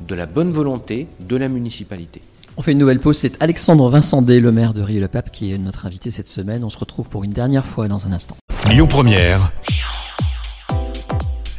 [0.06, 2.20] de la bonne volonté de la municipalité.
[2.56, 3.16] On fait une nouvelle pause.
[3.18, 6.64] C'est Alexandre Vincendet, le maire de Rieux-le-Pape, qui est notre invité cette semaine.
[6.64, 8.36] On se retrouve pour une dernière fois dans un instant.
[8.68, 9.52] Lyon Première.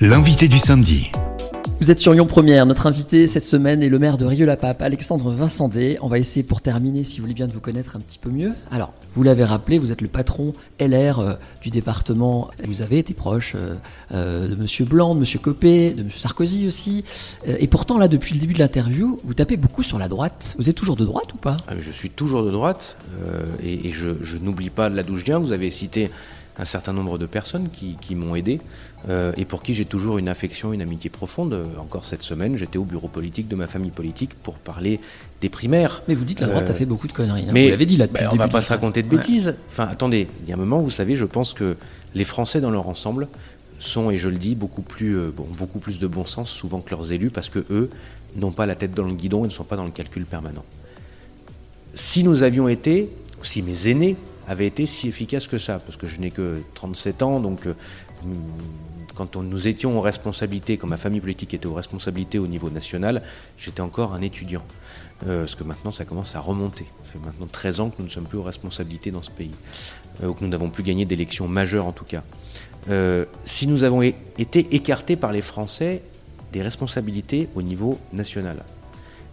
[0.02, 1.10] L'invité du samedi.
[1.82, 2.66] Vous êtes sur Lyon Première.
[2.66, 5.98] Notre invité cette semaine est le maire de Rieux-la-Pape, Alexandre Vincendet.
[6.02, 8.30] On va essayer pour terminer, si vous voulez bien, de vous connaître un petit peu
[8.30, 8.52] mieux.
[8.70, 12.50] Alors, vous l'avez rappelé, vous êtes le patron LR euh, du département.
[12.68, 13.76] Vous avez été proche euh,
[14.12, 17.06] euh, de Monsieur Blanc, de Monsieur Copé, de Monsieur Sarkozy aussi.
[17.46, 20.58] Et pourtant, là, depuis le début de l'interview, vous tapez beaucoup sur la droite.
[20.60, 21.56] Vous êtes toujours de droite ou pas?
[21.70, 22.98] Ah, je suis toujours de droite
[23.64, 24.10] et, je,
[24.42, 25.32] n'oublie pas de là d'où je.
[25.32, 26.12] Vous avez cité
[26.60, 28.60] un certain nombre de personnes qui, qui m'ont aidé
[29.08, 31.58] euh, et pour qui j'ai toujours une affection, une amitié profonde.
[31.80, 35.00] Encore cette semaine, j'étais au bureau politique de ma famille politique pour parler
[35.42, 36.04] des primaires.
[36.10, 37.44] Mais vous dites la droite Euh, a fait beaucoup de conneries.
[37.48, 37.52] hein.
[37.54, 39.10] Mais vous l'avez dit là depuis bah, le on début va pas se raconter de
[39.10, 39.16] Ouais.
[39.18, 39.56] bêtises.
[39.70, 41.78] Enfin, attendez, il y a un moment, vous savez, je pense que
[42.14, 43.30] les Français dans leur ensemble
[43.80, 46.82] sont, et je le dis, beaucoup plus, euh, bon, beaucoup plus de bon sens souvent
[46.82, 47.90] que leurs élus parce que eux
[48.36, 50.66] n'ont pas la tête dans le guidon et ne sont pas dans le calcul permanent.
[51.94, 53.10] Si nous avions été,
[53.42, 54.18] ou si mes aînés
[54.50, 57.74] avait été si efficace que ça, parce que je n'ai que 37 ans, donc euh,
[59.14, 63.22] quand nous étions aux responsabilités, quand ma famille politique était aux responsabilités au niveau national,
[63.60, 64.64] j'étais encore un étudiant.
[65.28, 66.86] Euh, parce que maintenant, ça commence à remonter.
[67.06, 69.52] Ça fait maintenant 13 ans que nous ne sommes plus aux responsabilités dans ce pays,
[70.24, 72.24] euh, ou que nous n'avons plus gagné d'élections majeures en tout cas.
[73.46, 76.02] si nous avons été écartés par les Français
[76.54, 78.64] des responsabilités au niveau national,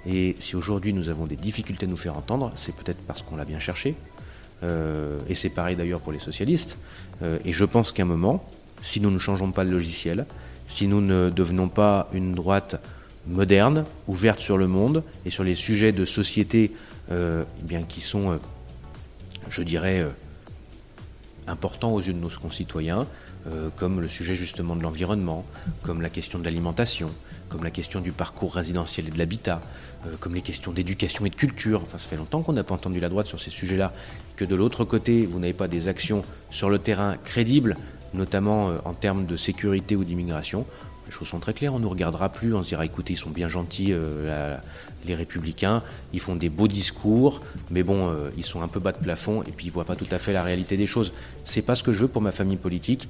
[0.04, 3.36] et si aujourd'hui nous avons des difficultés à nous faire entendre, c'est peut-être parce qu'on
[3.36, 3.94] l'a bien cherché,
[4.62, 6.78] et c'est pareil d'ailleurs pour les socialistes.
[7.22, 8.48] Euh, et je pense qu'à un moment,
[8.82, 10.26] si nous ne changeons pas le logiciel,
[10.66, 12.80] si nous ne devenons pas une droite
[13.26, 16.72] moderne, ouverte sur le monde et sur les sujets de société
[17.10, 18.38] euh, eh bien, qui sont,
[19.48, 20.04] je dirais,
[21.46, 23.06] importants aux yeux de nos concitoyens,
[23.76, 25.44] comme le sujet justement de l'environnement,
[25.82, 27.10] comme la question de l'alimentation,
[27.48, 29.60] comme la question du parcours résidentiel et de l'habitat,
[30.20, 31.82] comme les questions d'éducation et de culture.
[31.82, 33.92] Enfin, ça fait longtemps qu'on n'a pas entendu la droite sur ces sujets-là
[34.36, 37.76] que de l'autre côté, vous n'avez pas des actions sur le terrain crédibles,
[38.14, 40.66] notamment euh, en termes de sécurité ou d'immigration,
[41.06, 43.16] les choses sont très claires, on ne nous regardera plus, on se dira écoutez, ils
[43.16, 44.56] sont bien gentils, euh,
[45.06, 45.82] les républicains,
[46.12, 49.42] ils font des beaux discours, mais bon, euh, ils sont un peu bas de plafond
[49.42, 51.12] et puis ils ne voient pas tout à fait la réalité des choses.
[51.44, 53.08] C'est pas ce que je veux pour ma famille politique.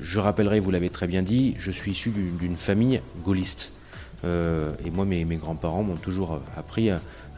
[0.00, 3.72] Je rappellerai, vous l'avez très bien dit, je suis issu d'une famille gaulliste.
[4.24, 6.90] et moi, mes, grands-parents m'ont toujours appris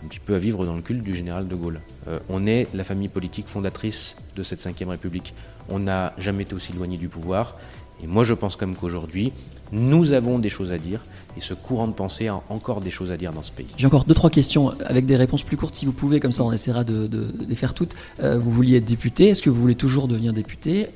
[0.03, 1.81] un petit peu à vivre dans le culte du général de Gaulle.
[2.09, 5.35] Euh, on est la famille politique fondatrice de cette Ve République.
[5.69, 7.57] On n'a jamais été aussi éloigné du pouvoir.
[8.03, 9.33] Et moi, je pense comme qu'aujourd'hui,
[9.71, 11.05] nous avons des choses à dire.
[11.37, 13.69] Et ce courant de pensée a encore des choses à dire dans ce pays.
[13.77, 16.43] J'ai encore deux, trois questions avec des réponses plus courtes si vous pouvez, comme ça
[16.43, 17.09] on essaiera de,
[17.49, 17.95] les faire toutes.
[18.23, 20.89] Euh, vous vouliez être député, est-ce que vous voulez toujours devenir député?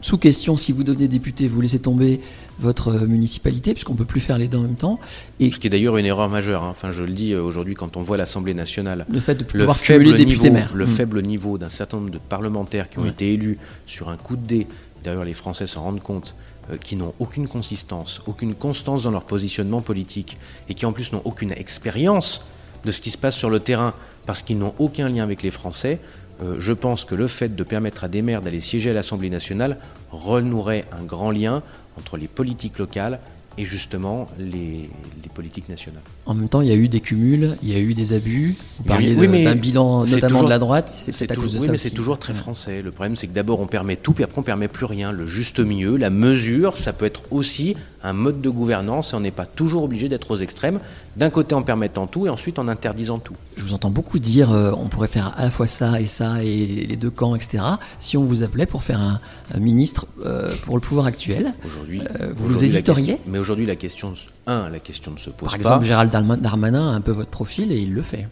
[0.00, 2.20] Sous question, si vous devenez député, vous laissez tomber
[2.58, 5.00] votre euh, municipalité, puisqu'on ne peut plus faire les deux en même temps.
[5.38, 6.64] Et Ce qui est d'ailleurs une erreur majeure.
[6.64, 6.70] Hein.
[6.70, 9.06] Enfin, je le dis euh, aujourd'hui quand on voit l'Assemblée nationale.
[9.10, 10.70] Le fait de pouvoir faible député maire.
[10.74, 10.88] Le hmm.
[10.88, 14.46] faible niveau d'un certain nombre de parlementaires qui ont été élus sur un coup de
[14.46, 14.66] dé.
[15.02, 16.34] D'ailleurs, les Français s'en rendent compte
[16.70, 20.36] euh, qui n'ont aucune consistance, aucune constance dans leur positionnement politique
[20.68, 22.42] et qui en plus n'ont aucune expérience
[22.84, 23.94] de ce qui se passe sur le terrain
[24.26, 25.98] parce qu'ils n'ont aucun lien avec les Français,
[26.42, 29.30] euh, je pense que le fait de permettre à des maires d'aller siéger à l'Assemblée
[29.30, 29.78] nationale
[30.10, 31.62] renouerait un grand lien
[31.98, 33.20] entre les politiques locales
[33.58, 34.88] et justement les,
[35.34, 36.02] politiques nationales.
[36.26, 38.56] En même temps, il y a eu des cumuls, il y a eu des abus.
[38.78, 40.88] Vous parliez d'un bilan notamment de la droite.
[40.90, 42.82] C'est à cause de oui, mais c'est toujours très français.
[42.82, 45.12] Le problème, c'est que d'abord on permet tout, puis après on permet plus rien.
[45.12, 49.20] Le juste milieu, la mesure, ça peut être aussi un mode de gouvernance et on
[49.20, 50.80] n'est pas toujours obligé d'être aux extrêmes,
[51.16, 53.34] d'un côté en permettant tout et ensuite en interdisant tout.
[53.56, 56.42] Je vous entends beaucoup dire euh, on pourrait faire à la fois ça et ça
[56.44, 57.62] et les deux camps, etc.
[57.98, 59.20] Si on vous appelait pour faire un,
[59.58, 64.14] ministre euh, pour le pouvoir actuel, aujourd'hui, euh, vous hésiteriez Mais aujourd'hui, la question,
[64.46, 65.46] un, la question ne se pose pas.
[65.46, 68.28] Par exemple, Gérald Darmanin a un peu votre profil et il le fait.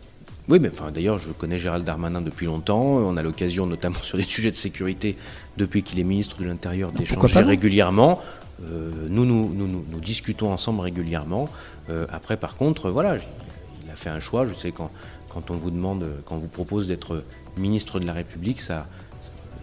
[0.49, 2.81] Oui, mais enfin, d'ailleurs, je connais Gérald Darmanin depuis longtemps.
[2.83, 5.17] On a l'occasion, notamment sur des sujets de sécurité,
[5.57, 8.21] depuis qu'il est ministre de l'Intérieur, d'échanger régulièrement.
[8.65, 11.49] Euh, nous, nous, nous, nous, discutons ensemble régulièrement.
[11.91, 14.47] Euh, après, par contre, voilà, il a fait un choix.
[14.47, 14.91] Je sais quand,
[15.29, 17.23] quand on vous demande, quand on vous propose d'être
[17.57, 18.87] ministre de la République, ça,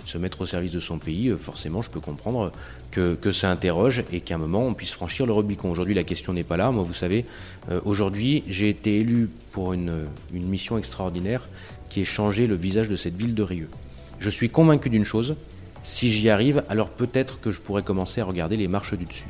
[0.06, 2.52] se mettre au service de son pays, euh, forcément, je peux comprendre
[2.92, 5.70] que, ça interroge et qu'à un moment, on puisse franchir le Rubicon.
[5.70, 6.72] Aujourd'hui, la question n'est pas là.
[6.72, 7.26] Moi, vous savez,
[7.84, 11.50] aujourd'hui, j'ai été élu pour une, une mission extraordinaire
[11.90, 13.70] qui est changer le visage de cette ville de Rieux.
[14.20, 15.36] Je suis convaincu d'une chose,
[15.86, 19.28] si j'y arrive, alors peut-être que je pourrais commencer à regarder les marches du dessus.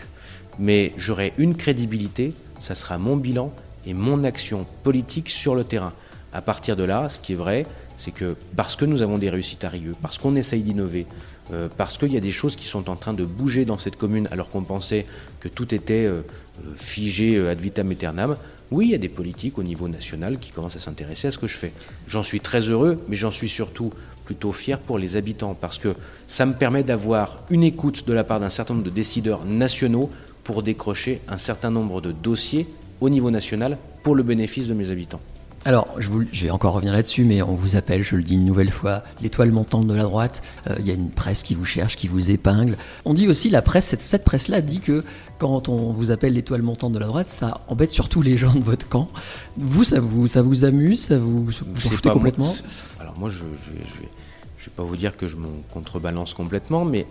[0.58, 3.52] Mais j'aurai une crédibilité, ça sera mon bilan
[3.86, 5.91] et mon action politique sur le terrain.
[6.32, 7.65] À partir de là, ce qui est vrai,
[7.98, 11.08] c'est que parce que nous avons des réussites à Rieux, parce qu'on essaye d'innover,
[11.52, 13.98] euh, parce qu'il y a des choses qui sont en train de bouger dans cette
[13.98, 15.06] commune alors qu'on pensait
[15.41, 16.22] que tout était euh,
[16.63, 18.38] euh, figé ad vitam aeternam,
[18.72, 21.38] oui, il y a des politiques au niveau national qui commencent à s'intéresser à ce
[21.38, 21.74] que je fais.
[22.08, 23.91] J'en suis très heureux, mais j'en suis surtout
[24.26, 25.96] plutôt fier pour les habitants, parce que
[26.28, 30.10] ça me permet d'avoir une écoute de la part d'un certain nombre de décideurs nationaux
[30.44, 32.68] pour décrocher un certain nombre de dossiers
[33.02, 35.22] au niveau national pour le bénéfice de mes habitants.
[35.67, 36.10] Alors, je,
[36.43, 39.51] vais encore revenir là-dessus, mais on vous appelle, je le dis une nouvelle fois, l'étoile
[39.51, 40.43] montante de la droite.
[40.69, 42.78] Euh, il y a une presse qui vous cherche, qui vous épingle.
[43.04, 45.04] On dit aussi, la presse, cette, presse-là dit que
[45.39, 48.63] quand on vous appelle l'étoile montante de la droite, ça embête surtout les gens de
[48.63, 49.10] votre camp.
[49.58, 52.54] Vous, ça vous, ça vous amuse, ça vous, vous complètement
[52.99, 57.08] Alors moi, je ne vais, pas vous dire que je me contrebalance complètement, mais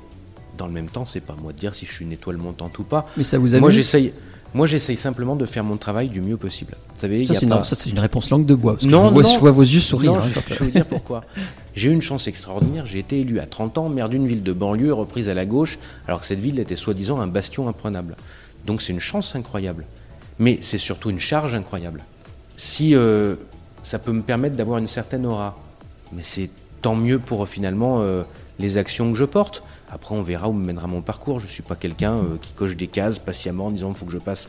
[0.57, 2.79] dans le même temps, c'est pas moi de dire si je suis une étoile montante
[2.79, 3.07] ou pas.
[3.17, 4.13] Mais ça vous amuse Moi, j'essaye.
[4.55, 6.77] Moi, j'essaye simplement de faire mon travail du mieux possible.
[6.95, 8.75] Vous savez, ça, c'est une, réponse langue de bois.
[8.75, 10.13] Parce non, que je, vois, vos yeux sourire.
[10.13, 11.23] Non, hein, je, vais vous dire pourquoi.
[11.75, 12.87] J'ai eu une chance extraordinaire.
[12.87, 15.81] J'ai été élu à 30 ans, maire d'une ville de banlieue, reprise à la gauche,
[16.07, 18.15] alors que cette ville était soi-disant un bastion imprenable.
[18.65, 19.87] Donc c'est une chance incroyable.
[20.39, 22.05] Mais c'est surtout une charge incroyable.
[22.57, 23.35] Si euh,
[23.83, 25.59] ça peut me permettre d'avoir une certaine aura,
[26.13, 26.49] mais c'est
[26.81, 28.05] tant mieux pour finalement
[28.61, 29.65] les actions que je porte.
[29.91, 31.41] Après, on verra où me mènera mon parcours.
[31.41, 34.13] Je ne suis pas quelqu'un qui coche des cases patiemment en disant il faut que
[34.13, 34.49] je passe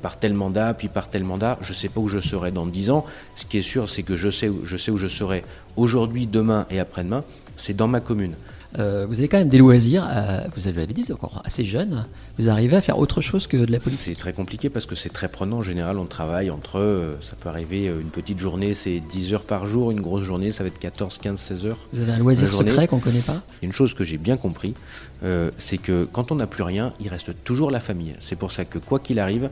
[0.00, 1.58] par tel mandat, puis par tel mandat.
[1.60, 3.04] Je ne sais pas où je serai dans 10 ans.
[3.36, 5.44] Ce qui est sûr, c'est que je sais, je sais où je serai
[5.76, 7.22] aujourd'hui, demain et après-demain.
[7.56, 8.34] C'est dans ma commune.
[8.78, 12.06] Euh, vous avez quand même des loisirs, euh, vous l'avez dit, encore assez jeune.
[12.38, 14.94] Vous arrivez à faire autre chose que de la politique C'est très compliqué parce que
[14.94, 15.58] c'est très prenant.
[15.58, 19.42] En général, on travaille entre, euh, ça peut arriver, une petite journée, c'est 10 heures
[19.42, 21.78] par jour, une grosse journée, ça va être 14, 15, 16 heures.
[21.92, 24.74] Vous avez un loisir secret qu'on ne connaît pas Une chose que j'ai bien compris,
[25.58, 28.14] c'est que quand on n'a plus rien, il reste toujours la famille.
[28.18, 29.50] C'est pour ça que quoi qu'il arrive,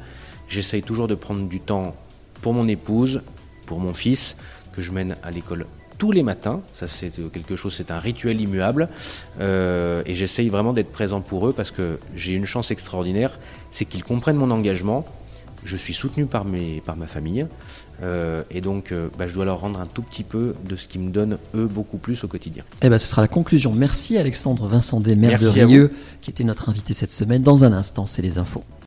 [0.48, 1.94] j'essaye toujours de prendre du temps
[2.40, 3.20] pour mon épouse,
[3.66, 4.36] pour mon fils,
[4.74, 5.66] que je mène à l'école
[6.00, 6.62] tous les matins.
[6.72, 8.88] Ça, c'est quelque chose, c'est un rituel immuable.
[9.38, 13.38] Euh, et j'essaye vraiment d'être présent pour eux parce que j'ai une chance extraordinaire,
[13.70, 15.04] c'est qu'ils comprennent mon engagement.
[15.62, 17.46] Je suis soutenu par, mes, par ma famille.
[18.02, 20.88] Euh, et donc, euh, bah, je dois leur rendre un tout petit peu de ce
[20.88, 22.64] qui me donne, eux, beaucoup plus au quotidien.
[22.80, 23.70] Eh ben, ce sera la conclusion.
[23.74, 27.42] Merci Alexandre Vincent Desmaires de Rieux, qui était notre invité cette semaine.
[27.42, 28.64] Dans un instant, c'est les infos.